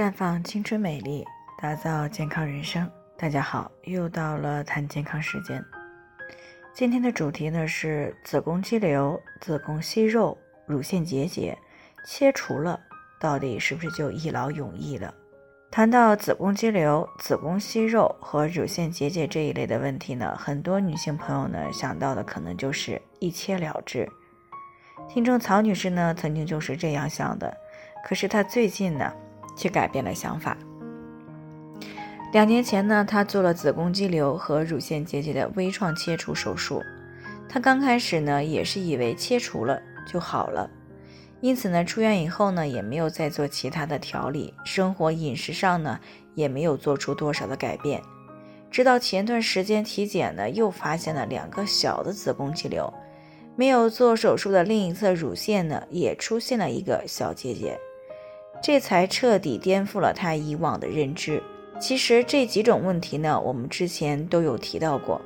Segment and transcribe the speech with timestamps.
[0.00, 1.22] 绽放青春美丽，
[1.60, 2.90] 打造健康人生。
[3.18, 5.62] 大家好，又到了谈健康时间。
[6.72, 11.54] 今天的主题呢是子宫肌瘤、子宫息肉、乳腺结节，
[12.06, 12.80] 切除了
[13.20, 15.12] 到底是不是就一劳永逸了？
[15.70, 24.08] 谈到子宫肌瘤、子宫息肉和乳腺结节这一类的问题呢，很多女性朋友呢想到的可能就是一切了之。
[25.10, 27.54] 听众曹女士呢曾经就是这样想的，
[28.02, 29.12] 可是她最近呢。
[29.60, 30.56] 却改变了想法。
[32.32, 36.82] 两年前呢，她做了子宫肌瘤和乳腺结节的微创切除手术。
[37.46, 39.78] 她刚开始呢，也是以为切除了
[40.10, 40.70] 就好了，
[41.42, 46.00] 因此呢，出院以后呢，也没有再做其他的调理，生活饮食上呢，
[46.34, 48.00] 也没有做出多少的改变。
[48.70, 52.90] 直到前段时间体检呢，又发现了两个小的子宫肌瘤，
[53.56, 57.76] 没有做手术的另一侧乳腺呢，也出现了一个小结节。
[58.62, 61.42] 这才彻底颠覆了他以往的认知。
[61.78, 65.20] 其实这几种问题呢，我们之前都有提到过，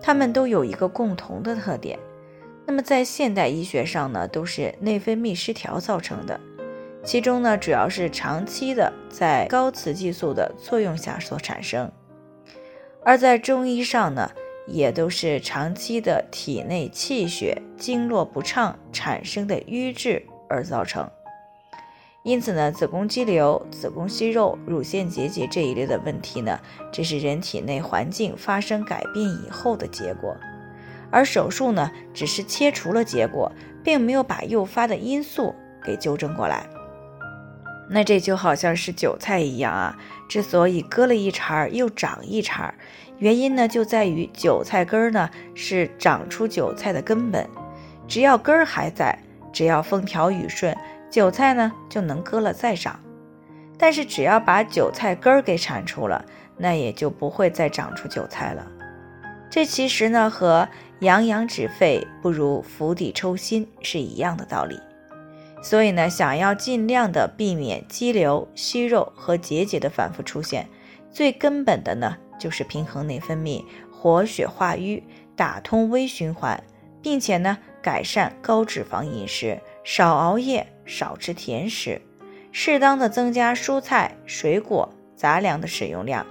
[0.00, 1.98] 它们都有一个共同的特点。
[2.66, 6.40] 那么在现代医学上呢，都是内分泌失调造成的，
[7.04, 11.90] 其中呢主要是长期的在高雌激素的作用下所产生，
[13.04, 14.30] 而在中医上呢，
[14.66, 21.10] 也都是长期的体内气血经络不畅产生的瘀滞而造成。
[22.28, 26.60] 因此呢，子宫肌瘤、子宫息肉、乳腺结节这一类的问题呢，
[26.92, 30.36] 这是人体内环境发生改变以后的结果，
[31.10, 33.50] 而手术呢，只是切除了结果，
[33.82, 36.66] 并没有把诱发的因素给纠正过来。
[37.88, 39.96] 那这就好像是韭菜一样啊，
[40.28, 42.74] 之所以割了一茬又长一茬，
[43.16, 47.48] 原因呢就在于韭菜根儿呢是长出韭菜的根本，
[48.06, 49.18] 只要根儿还在，
[49.50, 50.76] 只要风调雨顺。
[51.10, 53.00] 韭菜呢就能割了再长，
[53.78, 56.24] 但是只要把韭菜根儿给铲除了，
[56.56, 58.66] 那也就不会再长出韭菜了。
[59.50, 60.68] 这其实呢和
[61.00, 64.78] 养养止沸不如釜底抽薪是一样的道理。
[65.62, 70.68] 所以呢，想要尽量的避免肌瘤、息肉和结节的反复出现，
[71.10, 75.02] 最根本的呢就是平衡内分泌、活血化瘀、
[75.34, 76.62] 打通微循环，
[77.02, 79.58] 并且呢改善高脂肪饮食。
[79.82, 82.00] 少熬夜，少吃甜食，
[82.50, 86.26] 适当的增加蔬菜、水果、杂粮的使用量，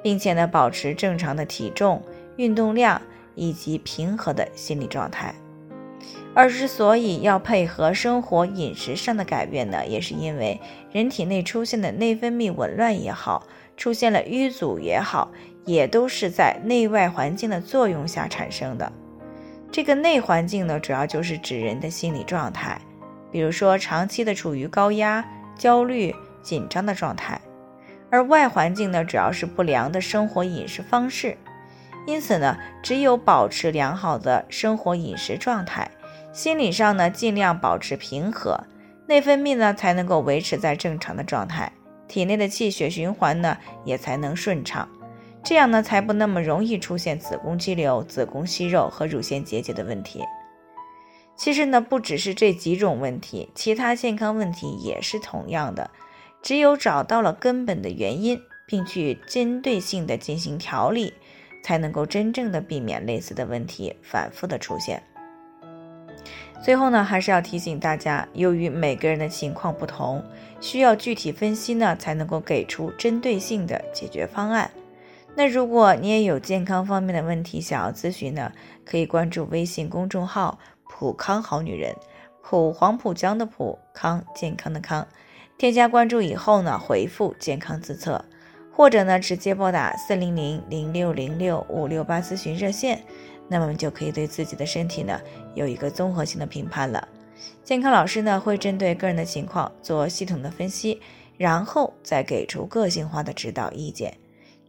[0.00, 2.00] 并且呢，保持正常的体重、
[2.36, 3.02] 运动量
[3.34, 5.34] 以及平和的心理状态。
[6.34, 10.60] 而之所以要配合生活饮食上的改变呢，也是因为
[10.92, 13.46] 人体内出现的内分泌紊乱也好，
[13.76, 15.32] 出现了瘀阻也好，
[15.64, 18.92] 也都是在内外环境的作用下产生的。
[19.72, 22.80] 这个内环境呢，主要就是指人的心理状态。
[23.36, 25.22] 比如说，长期的处于高压、
[25.58, 27.38] 焦虑、紧张的状态，
[28.08, 31.36] 而外环境呢，主要是不良的生活饮食方式。
[32.06, 35.90] 因此呢，只有保持良好的生活饮食状态，
[36.32, 38.58] 心理上呢尽量保持平和，
[39.06, 41.70] 内分泌呢才能够维持在正常的状态，
[42.08, 44.88] 体内的气血循环呢也才能顺畅，
[45.44, 50.22] 这样呢才不那么容易出现子宫肌瘤、子宫息肉和乳腺结节的问题。
[51.36, 55.90] 其实呢，不只是这几种问题，其他健康问题也是同样的。
[56.42, 61.12] 只有找到了根本的原因，并去针对性的进行调理，
[61.62, 65.02] 才能够真正的避免类似的问题反复的出现。
[66.64, 70.24] 最后呢，还是要提醒大家，由于每个人的情况不同，
[70.60, 74.70] 需要具体分析呢，才能够给出针对性的解决方案。
[75.34, 78.52] 那如果你也有健康方面的问题想要咨询呢，
[78.86, 80.58] 可以关注微信公众号。
[80.88, 81.94] 普康好女人，
[82.42, 85.06] 普黄浦江的普康健康的康，
[85.58, 88.24] 添加关注以后呢，回复健康自测，
[88.72, 93.02] 或者呢直接拨打四零零零六零六五六八咨询热线，
[93.48, 95.20] 那么就可以对自己的身体呢
[95.54, 97.06] 有一个综合性的评判了。
[97.62, 101.00] 健康老师呢会针对个人的情况做系统的分析，
[101.36, 104.16] 然后再给出个性化的指导意见。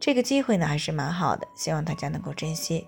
[0.00, 2.86] 这个机会呢还是蛮好的，希望大家能够珍惜。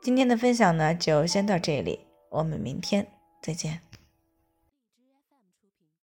[0.00, 2.07] 今天的分享呢就先到这里。
[2.30, 3.06] 我们明天
[3.40, 3.87] 再见。